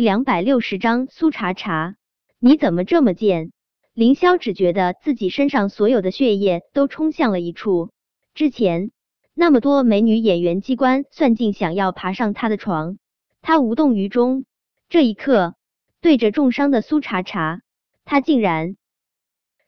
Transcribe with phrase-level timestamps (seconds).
[0.00, 1.94] 两百六十章苏茶茶，
[2.38, 3.52] 你怎么这么贱？
[3.92, 7.90] 凌霄只觉得自己身上所有的血液都冲向了一处。
[8.32, 8.92] 之前
[9.34, 12.96] 那么多美女演员机关算尽，想要爬上他的床，
[13.42, 14.46] 他无动于衷。
[14.88, 15.54] 这一刻，
[16.00, 17.60] 对着重伤的苏茶茶，
[18.06, 18.76] 他竟然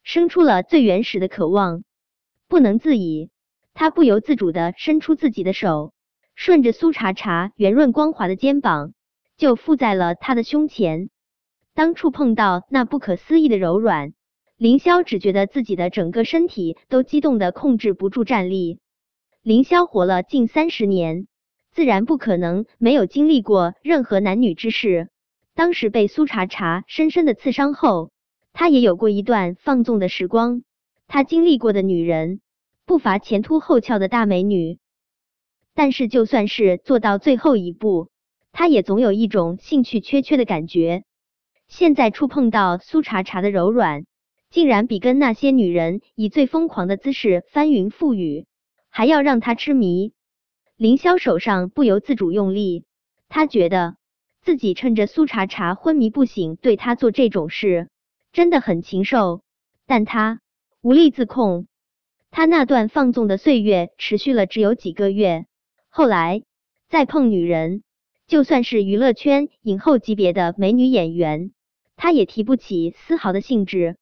[0.02, 1.84] 生出了最原始的渴望，
[2.48, 3.28] 不能自已。
[3.74, 5.92] 他不由自主的伸出自己的手，
[6.34, 8.94] 顺着苏茶茶圆润光滑的肩膀。
[9.36, 11.10] 就附在了他的胸前。
[11.74, 14.12] 当触碰到那不可思议的柔软，
[14.56, 18.78] 凌霄只觉得自己的整个身体都激动的控制不住站立。
[19.42, 21.26] 凌霄活了近三十年，
[21.72, 25.08] 自然不可能没有经历过任何男女之事。
[25.54, 28.12] 当时被苏茶茶深深的刺伤后，
[28.52, 30.62] 他也有过一段放纵的时光。
[31.08, 32.40] 他经历过的女人
[32.86, 34.78] 不乏前凸后翘的大美女，
[35.74, 38.11] 但是就算是做到最后一步。
[38.52, 41.04] 他也总有一种兴趣缺缺的感觉，
[41.68, 44.04] 现在触碰到苏茶茶的柔软，
[44.50, 48.46] 竟然比跟那些女人以最疯狂的姿势翻云覆雨
[48.90, 50.12] 还要让他痴迷。
[50.76, 52.84] 凌霄手上不由自主用力，
[53.28, 53.96] 他觉得
[54.42, 57.88] 自己趁着苏茶茶昏迷不醒对他做这种事，
[58.32, 59.42] 真的很禽兽，
[59.86, 60.40] 但他
[60.82, 61.66] 无力自控。
[62.30, 65.46] 他那段放纵的岁月持续了只有几个月，
[65.88, 66.42] 后来
[66.88, 67.82] 再碰女人。
[68.32, 71.52] 就算是娱乐圈影后级别的美女演员，
[71.96, 73.98] 她也提不起丝毫的兴致。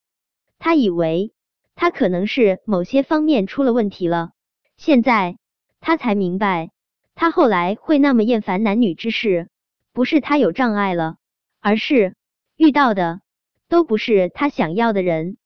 [0.61, 1.33] 她以为
[1.75, 4.31] 她可能是某些方面出了问题了，
[4.77, 5.37] 现在
[5.81, 6.71] 她才明白，
[7.17, 9.49] 他后来会那么厌烦男女之事，
[9.93, 11.17] 不是他有障碍了，
[11.59, 12.15] 而是
[12.55, 13.23] 遇到的
[13.69, 15.39] 都不是他想要的人。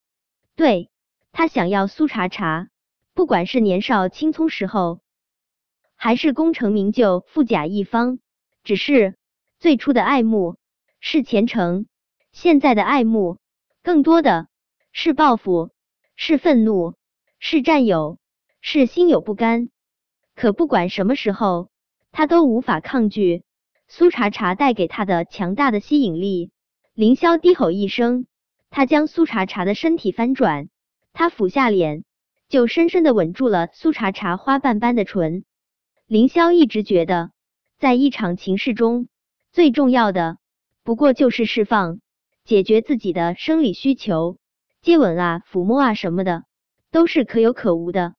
[0.57, 0.91] 对
[1.33, 2.69] 他想要苏茶茶，
[3.15, 5.01] 不管是年少青葱时候，
[5.97, 8.19] 还是功成名就富甲一方。
[8.65, 9.15] 只是
[9.61, 10.57] 最初的爱慕
[10.99, 11.87] 是虔诚，
[12.33, 13.37] 现在的爱慕
[13.83, 14.49] 更多的
[14.91, 15.71] 是报复，
[16.17, 16.95] 是愤怒，
[17.39, 18.19] 是占有，
[18.63, 19.69] 是心有不甘。
[20.35, 21.69] 可不管什么时候，
[22.11, 23.45] 他都无法抗拒
[23.87, 26.51] 苏茶茶带给他的强大的吸引力。
[26.95, 28.25] 凌霄低吼一声，
[28.71, 30.71] 他将苏茶茶的身体翻转，
[31.13, 32.03] 他俯下脸，
[32.49, 35.45] 就深深的吻住了苏茶茶花瓣般的唇。
[36.07, 37.31] 凌霄一直觉得。
[37.79, 39.09] 在一场情事中，
[39.53, 40.39] 最重要的
[40.83, 42.01] 不过就是释放、
[42.45, 44.39] 解决自己的生理需求，
[44.81, 46.45] 接吻啊、抚摸啊什么的，
[46.91, 48.15] 都是可有可无的。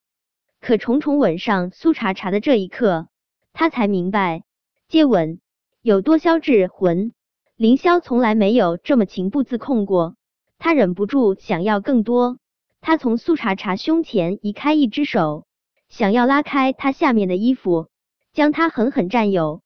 [0.60, 3.08] 可重重吻上苏茶茶的这一刻，
[3.54, 4.44] 他才明白
[4.88, 5.40] 接吻
[5.82, 7.14] 有多消滞魂。
[7.56, 10.16] 凌霄从来没有这么情不自控过，
[10.58, 12.38] 他忍不住想要更多。
[12.82, 15.46] 他从苏茶茶胸前移开一只手，
[15.88, 17.88] 想要拉开她下面的衣服。
[18.36, 19.62] 将他狠狠占有，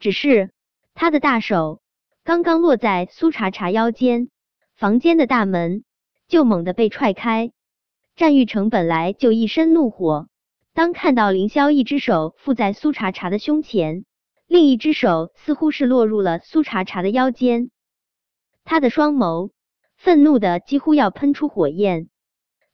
[0.00, 0.50] 只是
[0.94, 1.80] 他的大手
[2.24, 4.30] 刚刚落在苏茶茶腰间，
[4.74, 5.84] 房间的大门
[6.26, 7.52] 就猛地被踹开。
[8.16, 10.26] 战玉成本来就一身怒火，
[10.74, 14.04] 当看到凌霄一只手附在苏茶茶的胸前，
[14.48, 17.70] 另一只手似乎是落入了苏茶茶的腰间，
[18.64, 19.50] 他的双眸
[19.96, 22.08] 愤怒的几乎要喷出火焰。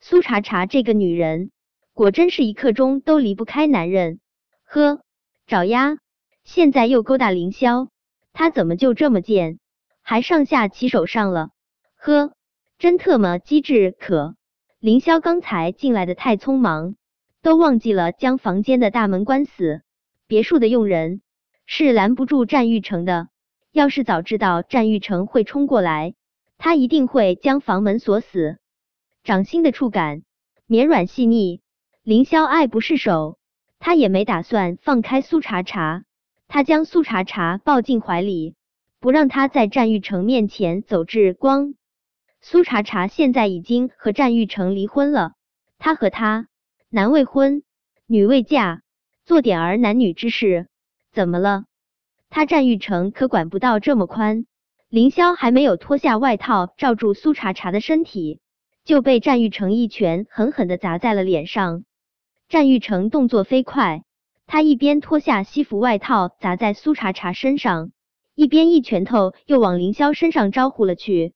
[0.01, 1.51] 苏茶茶这个女人，
[1.93, 4.19] 果真是一刻钟都离不开男人。
[4.65, 5.03] 呵。
[5.47, 5.99] 找呀！
[6.43, 7.89] 现在又勾搭凌霄，
[8.33, 9.61] 他怎么就这么贱，
[10.03, 11.51] 还上下其手上了？
[11.95, 12.33] 呵，
[12.81, 13.93] 真特么机智！
[13.93, 14.35] 可
[14.81, 16.97] 凌霄刚才进来的太匆忙，
[17.43, 19.83] 都忘记了将房间的大门关死。
[20.27, 21.23] 别墅的佣人
[21.65, 23.29] 是拦不住战玉成的，
[23.71, 26.15] 要是早知道战玉成会冲过来，
[26.59, 28.59] 他一定会将房门锁死。
[29.23, 30.23] 掌心的触感
[30.67, 31.61] 绵软细腻，
[32.03, 33.36] 凌霄爱不释手。
[33.79, 36.05] 他也没打算放开苏茶茶，
[36.49, 38.55] 他将苏茶茶抱进怀里，
[39.01, 41.75] 不让他在战玉成面前走至光。
[42.41, 45.33] 苏茶茶现在已经和战玉成离婚了，
[45.79, 46.49] 他和他
[46.89, 47.63] 男未婚，
[48.07, 48.83] 女未嫁，
[49.25, 50.69] 做点儿男女之事，
[51.13, 51.65] 怎么了？
[52.29, 54.47] 他战玉成可管不到这么宽。
[54.89, 58.41] 凌霄还没有脱下外套罩住苏茶茶的身体，
[58.85, 61.85] 就被战玉成一拳狠狠的砸在了脸上。
[62.49, 64.05] 战玉成动作飞快，
[64.47, 67.91] 他一边脱下西服外套砸在苏茶茶身上，
[68.37, 71.35] 一边一拳头又往凌霄身上招呼了去。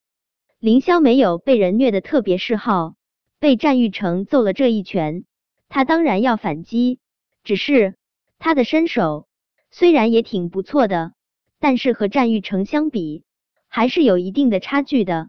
[0.61, 2.95] 凌霄没有被人虐的特别嗜好，
[3.41, 5.25] 被战玉成揍了这一拳，
[5.69, 7.01] 他当然要反击。
[7.43, 7.97] 只是
[8.39, 9.27] 他的身手
[9.73, 11.13] 虽然也挺不错的，
[11.59, 13.25] 但是和战玉成相比，
[13.67, 15.29] 还是有一定的差距的。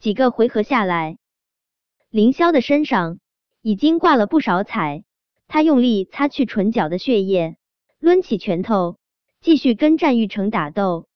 [0.00, 1.18] 几个回合下来，
[2.10, 3.20] 凌霄的身上。
[3.66, 5.04] 已经挂了不少彩，
[5.48, 7.56] 他用力擦去唇角的血液，
[7.98, 8.98] 抡起拳头
[9.40, 11.08] 继续跟战玉成打斗。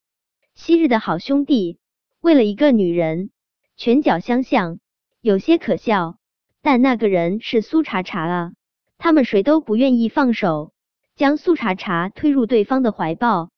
[0.55, 1.79] 昔日的好兄弟，
[2.23, 3.29] 为了一个女人，
[3.77, 4.81] 拳脚相向，
[5.21, 6.17] 有些可笑。
[6.63, 8.53] 但那个人是苏茶茶啊，
[8.97, 10.73] 他们谁都不愿意放手，
[11.17, 13.51] 将苏茶茶推入对方的怀抱。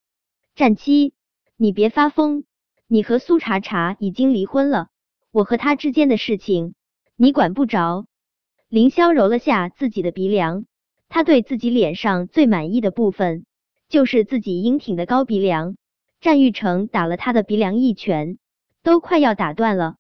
[0.57, 1.15] 战七，
[1.57, 2.43] 你别发疯，
[2.89, 4.89] 你和苏茶茶已经离婚了，
[5.31, 6.75] 我和他之间的事情
[7.15, 8.07] 你管不着。
[8.71, 10.65] 凌霄揉了下自己的鼻梁，
[11.09, 13.45] 他对自己脸上最满意的部分
[13.89, 15.75] 就是自己英挺的高鼻梁。
[16.21, 18.39] 战玉成打了他的鼻梁一拳，
[18.85, 19.97] 都快要打断了，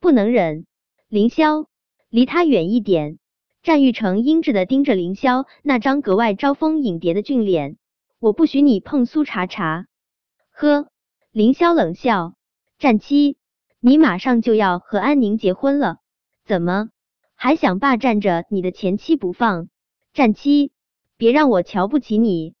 [0.00, 0.64] 不能忍，
[1.10, 1.66] 凌霄，
[2.08, 3.18] 离他远一点。
[3.62, 7.76] 战玉成阴鸷的盯着凌霄那张格外招蜂引蝶的俊脸，
[8.20, 9.86] 我不许你碰苏茶茶。
[10.50, 10.88] 呵，
[11.30, 12.32] 凌霄冷笑，
[12.78, 13.36] 战七，
[13.80, 15.98] 你马上就要和安宁结婚了，
[16.46, 16.88] 怎么
[17.40, 19.68] 还想霸占着你的前妻不放？
[20.12, 20.72] 战七，
[21.16, 22.54] 别让我瞧不起你。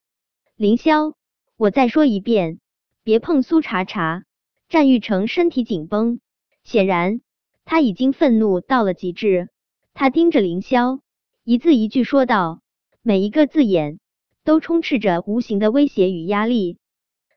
[0.54, 1.14] 凌霄，
[1.56, 2.60] 我再说一遍。
[3.02, 4.22] 别碰苏茶茶！
[4.68, 6.20] 战玉成身体紧绷，
[6.62, 7.22] 显然
[7.64, 9.48] 他已经愤怒到了极致。
[9.94, 11.00] 他盯着凌霄，
[11.42, 12.60] 一字一句说道，
[13.02, 13.98] 每一个字眼
[14.44, 16.78] 都充斥着无形的威胁与压力。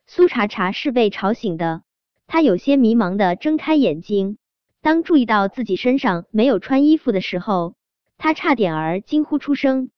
[0.05, 1.81] 苏茶茶是被吵醒的，
[2.27, 4.37] 他有些迷茫的睁开眼睛。
[4.81, 7.75] 当注意到自己身上没有穿衣服的时候，
[8.17, 9.91] 他差点儿惊呼出声。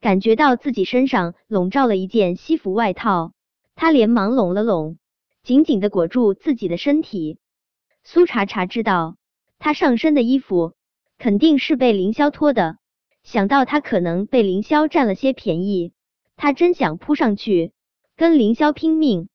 [0.00, 3.32] 感觉到自己身上笼罩了一件西服外套，
[3.74, 4.98] 他连忙拢了拢。
[5.42, 7.38] 紧紧的裹住自己的身体。
[8.02, 9.16] 苏茶茶知道，
[9.58, 10.74] 他上身的衣服
[11.18, 12.78] 肯定是被凌霄脱的。
[13.22, 15.92] 想到他可能被凌霄占了些便宜，
[16.36, 17.72] 他真想扑上去
[18.16, 19.28] 跟凌霄拼命。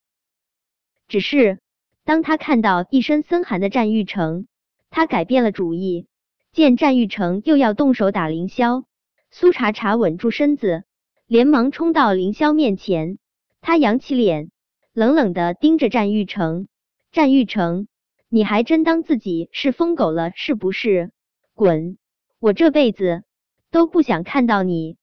[1.08, 1.60] 只是
[2.04, 4.48] 当他看到一身森寒的战玉成，
[4.92, 6.06] 他改变了主意。
[6.52, 8.84] 见战玉成又要动手打凌霄，
[9.32, 10.84] 苏茶茶稳住身子，
[11.26, 13.18] 连忙冲到凌霄面前。
[13.62, 14.52] 他扬起脸。
[14.94, 16.68] 冷冷的盯着战玉成，
[17.14, 17.88] 战玉成，
[18.28, 21.12] 你还真当自己是疯狗了是不是？
[21.54, 21.98] 滚！
[22.40, 23.24] 我这辈子
[23.72, 24.98] 都不想看到你。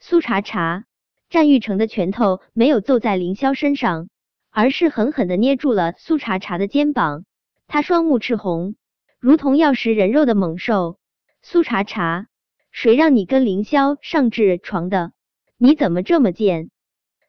[0.00, 0.86] 苏茶茶，
[1.28, 4.08] 战玉成的拳头没有揍在凌霄身上，
[4.48, 7.26] 而是狠狠的捏住了苏茶茶的肩膀。
[7.66, 8.76] 他双目赤红，
[9.20, 10.98] 如同要食人肉的猛兽。
[11.42, 12.28] 苏茶茶，
[12.70, 15.12] 谁让你跟凌霄上痔床的？
[15.56, 16.70] 你怎么这么贱？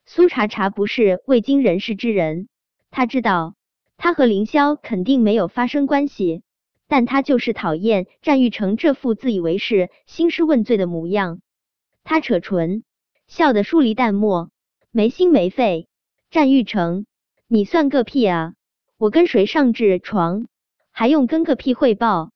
[0.06, 2.48] 苏茶茶不是未经人事之人，
[2.92, 3.56] 他知道
[3.98, 6.44] 他和凌霄肯定没有发生关系，
[6.88, 11.42] 但他就是讨厌战玉成这副自以为是、兴师问罪的模样。
[12.04, 12.84] 他扯唇，
[13.28, 14.52] 笑得疏离淡漠，
[14.92, 15.88] 没心没肺。
[16.30, 17.08] 战玉成，
[17.48, 18.54] 你算个屁啊！
[18.98, 20.48] 我跟谁上痔床，
[21.00, 22.32] 还用跟个屁汇报？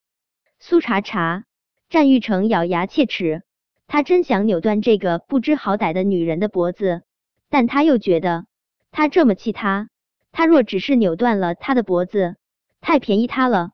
[0.58, 1.44] 苏茶茶，
[1.90, 3.44] 战玉成咬牙切齿，
[3.88, 7.02] 他真想扭断这个不知好歹的女人的脖子。
[7.50, 8.46] 但他又觉得，
[8.90, 9.90] 他这么气他，
[10.32, 12.38] 他若只是扭断了他的脖子，
[12.80, 13.72] 太便宜他了。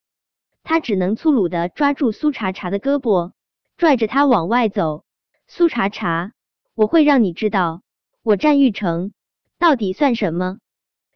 [0.63, 3.33] 他只能粗鲁的抓住苏茶茶的胳膊，
[3.77, 5.03] 拽着他往外走。
[5.47, 6.31] 苏茶茶，
[6.73, 7.83] 我会让你知道，
[8.23, 9.13] 我战玉成
[9.59, 10.57] 到底算什么。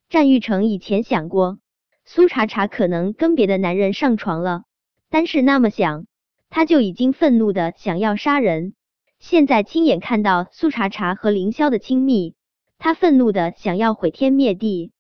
[0.10, 1.58] 战玉成以前想过，
[2.06, 4.64] 苏茶茶可能跟别的男人上床了，
[5.10, 6.06] 但是那么想，
[6.50, 8.74] 他就已经愤怒的想要杀人。
[9.20, 12.36] 现在亲眼看到苏茶茶和凌霄的亲密。
[12.78, 14.92] 他愤怒的想要毁天灭地，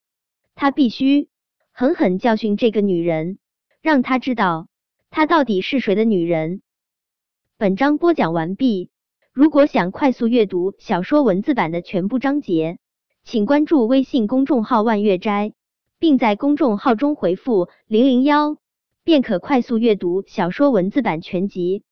[0.56, 1.28] 他必须
[1.74, 3.40] 狠狠教训这个女人，
[3.82, 4.70] 让她知道
[5.10, 6.62] 她到底是谁的女人。
[7.58, 8.90] 本章播讲完毕。
[9.34, 12.78] 如果想快速阅读小说文字版的全部章节，
[13.26, 15.52] 请关注微信公众号万月斋，
[16.04, 18.58] 并在公众号中回复零零幺，
[19.06, 21.84] 便可快速阅读小说文字版全集。